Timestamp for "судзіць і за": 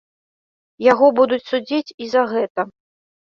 1.51-2.23